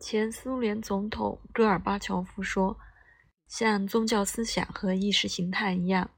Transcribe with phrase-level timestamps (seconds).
[0.00, 2.78] 前苏联总统戈尔巴乔夫说
[3.46, 6.10] ：“像宗教思想和意识形态一样，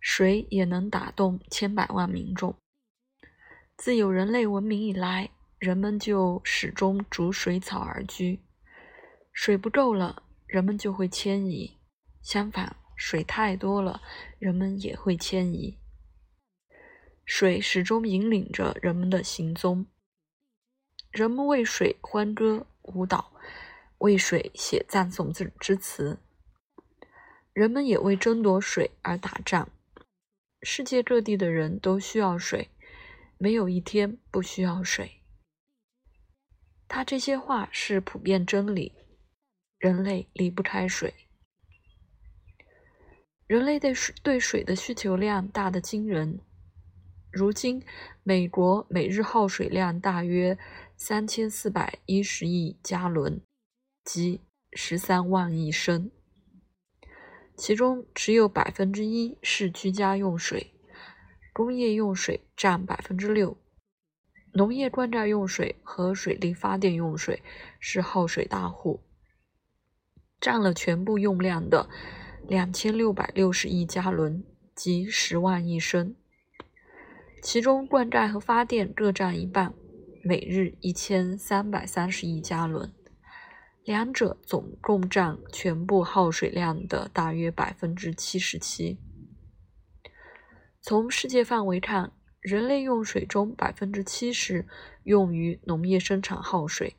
[0.00, 2.56] 水也能打动千百万民众。
[3.76, 5.28] 自有人类文明以来，
[5.58, 8.40] 人们就始终逐水草而居。
[9.34, 11.76] 水不够了，人们就会迁移；
[12.22, 14.00] 相反，水太多了，
[14.38, 15.78] 人们也会迁移。
[17.26, 19.86] 水始终引领着人们的行踪。
[21.10, 23.32] 人们为水欢歌。”舞蹈，
[23.98, 26.18] 为水写赞颂之之词。
[27.52, 29.68] 人们也为争夺水而打仗。
[30.62, 32.70] 世界各地的人都需要水，
[33.36, 35.22] 没有一天不需要水。
[36.86, 38.94] 他这些话是普遍真理。
[39.78, 41.14] 人类离不开水。
[43.46, 46.40] 人类对水对水的需求量大得惊人。
[47.30, 47.84] 如今，
[48.22, 50.58] 美国每日耗水量大约。
[51.00, 53.40] 三千四百一十亿加仑，
[54.04, 54.40] 即
[54.72, 56.10] 十三万亿升，
[57.56, 60.72] 其中只有百分之一是居家用水，
[61.52, 63.56] 工业用水占百分之六，
[64.54, 67.44] 农业灌溉用水和水力发电用水
[67.78, 69.00] 是耗水大户，
[70.40, 71.88] 占了全部用量的
[72.48, 74.42] 两千六百六十亿加仑，
[74.74, 76.16] 即十万亿升，
[77.40, 79.72] 其中灌溉和发电各占一半。
[80.22, 82.92] 每日一千三百三十亿加仑，
[83.84, 88.98] 两者总共占全部耗水量的大约百分之七十七。
[90.80, 94.66] 从世界范围看，人类用水中百分之七十
[95.04, 96.96] 用于农业生产耗水。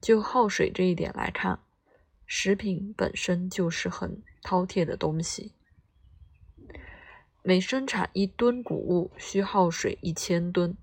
[0.00, 1.60] 就耗水这一点来看，
[2.26, 5.54] 食品本身就是很饕餮的东西。
[7.42, 10.76] 每生产一吨谷物需耗水一千吨。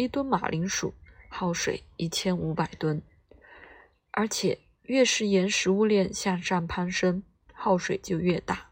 [0.00, 0.94] 一吨马铃薯
[1.28, 3.02] 耗水一千五百吨，
[4.12, 8.70] 而且越是沿食物链向上攀升，耗水就越大。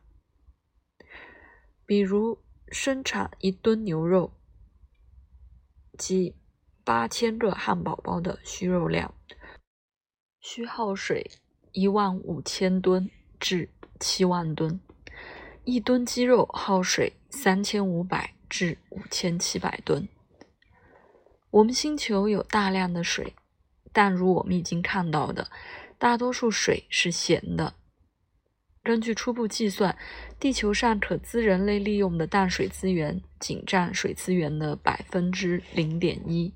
[1.85, 2.39] 比如
[2.69, 4.33] 生产一吨牛肉，
[5.99, 6.35] 即
[6.83, 9.15] 八千个汉堡包的需肉量，
[10.41, 11.31] 需耗水
[11.73, 13.69] 一万五千吨至
[14.01, 14.81] 七万吨；
[15.65, 20.09] 一吨鸡肉耗水三千五百至五千七百吨。
[21.51, 23.35] 我们星球有大量的水，
[23.93, 25.51] 但如我们已经看到的，
[25.97, 27.75] 大多数水是咸的。
[28.83, 29.97] 根据初步计算，
[30.39, 36.53] 地球上可资人类利用的淡水资源仅占水资源的百分之零点一。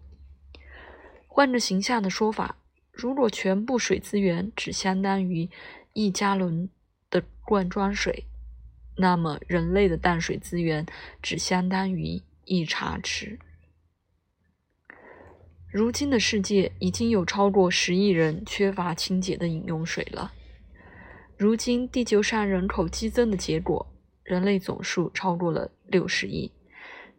[1.26, 2.56] 换个形象的说法，
[2.90, 5.48] 如果全部水资源只相当于
[5.94, 6.68] 一加仑
[7.10, 8.24] 的罐装水，
[8.96, 10.86] 那么人类的淡水资源
[11.22, 13.38] 只相当于一茶匙。
[15.72, 20.30] 如今的世界已经有超过十亿人缺乏清洁的饮用水了。
[21.38, 23.90] 如今地球上人口激增的结果，
[24.22, 26.52] 人类总数超过了六十亿，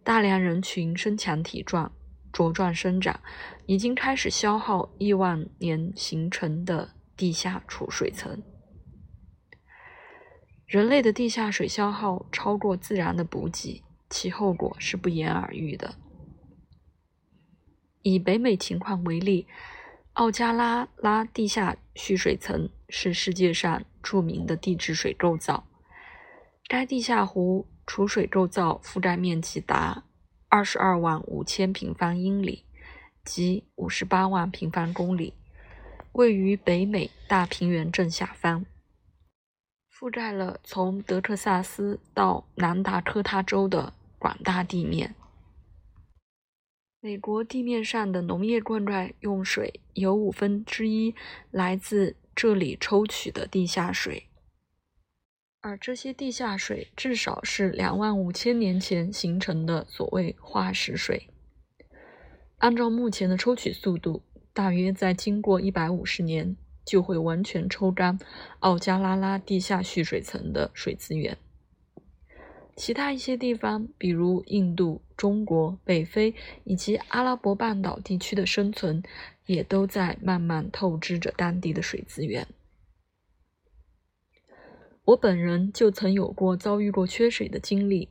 [0.03, 1.91] 大量人群身强体壮、
[2.31, 3.19] 茁壮生长，
[3.65, 8.43] 已经开始消耗亿万年形成的地下储水层。
[10.67, 13.81] 人类的地下水消耗超过自然的补给，
[14.11, 15.95] 其后果是不言而喻的。
[18.03, 19.47] 以北美情况为例，
[20.13, 25.65] 奥加拉拉地下蓄水层是世界上著名的地质水构造。
[26.67, 30.03] 该地下湖储水构造覆盖面积达
[30.49, 32.65] 二十二万五千平方英里，
[33.23, 35.33] 即五十八万平方公里，
[36.11, 38.65] 位于北美大平原正下方，
[39.91, 45.15] 覆盖了从德克萨斯到南达科他州的广大地面。
[47.05, 51.13] 美国地面上的农业灌溉用水有五分之一
[51.51, 54.29] 来自这里抽取的地下水，
[55.59, 61.27] 而这些地下水至少是两万五千年前形成的所谓化石水。
[62.59, 68.17] 按照目前的抽取速度，大约在经过一百五十年，就会完全抽干
[68.59, 71.37] 奥加拉拉地下蓄水层的水资源。
[72.75, 76.33] 其他一些地方，比如印度、中国、北非
[76.63, 79.03] 以及阿拉伯半岛地区的生存，
[79.45, 82.47] 也都在慢慢透支着当地的水资源。
[85.05, 88.09] 我本人就曾有过遭遇过缺水的经历，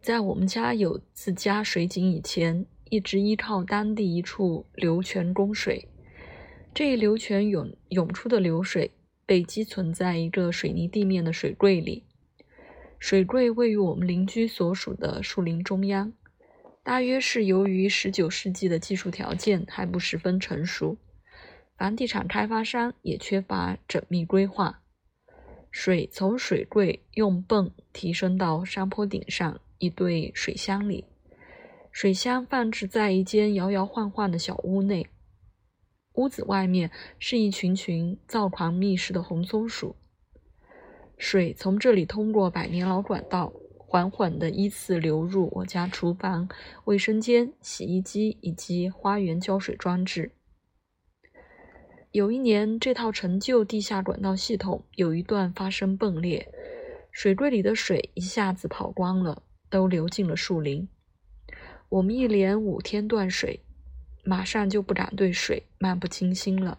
[0.00, 5.88] 在我们家有自家水井以前，一直依靠当地一处流泉供水。
[6.72, 8.90] 这一流泉涌涌出的流水
[9.24, 12.04] 被积存在一个水泥地面的水柜里。
[12.98, 16.12] 水柜位于我们邻居所属的树林中央，
[16.82, 20.96] 大约是由于十九世纪的技术条件还不十分成熟，
[21.76, 24.80] 房地产开发商也缺乏缜密规划。
[25.70, 31.04] 水从水柜用泵提升到山坡顶上一对水箱里，
[31.90, 35.08] 水箱放置在一间摇摇晃晃的小屋内。
[36.14, 39.96] 屋子外面是一群群躁狂觅食的红松鼠。
[41.16, 46.48] 水从这里通过百年老管道，缓缓地依次流入我家厨房、
[46.84, 50.32] 卫生间、洗衣机以及花园浇水装置。
[52.10, 56.48] 有一年，这套陈旧地下管道系统有一段发生崩裂，
[57.10, 60.88] 水柜里的水一下子跑光了，都流进了树林。
[61.88, 63.60] 我们一连五天断水，
[64.24, 66.78] 马上就不敢对水漫不经心了。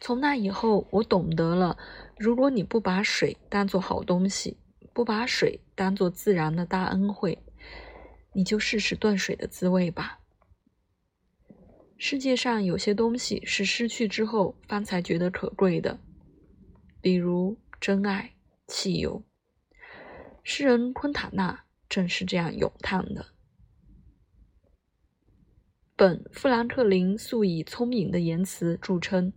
[0.00, 1.78] 从那以后，我懂得了：
[2.18, 4.58] 如果你不把水当做好东西，
[4.92, 7.42] 不把水当做自然的大恩惠，
[8.34, 10.20] 你就试试断水的滋味吧。
[11.96, 15.98] 世界上有些东西是失去之后方才觉得可贵的，
[17.00, 18.34] 比如真爱、
[18.66, 19.22] 汽油。
[20.42, 23.24] 诗人昆塔纳正是这样咏叹的。
[25.96, 29.32] 本·富兰克林素以聪颖的言辞著称。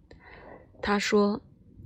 [0.87, 1.41] 他说：“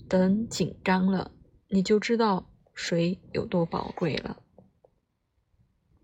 [0.08, 1.32] 等紧张了，
[1.70, 2.46] 你就知道
[2.76, 4.38] 水有多宝贵了。”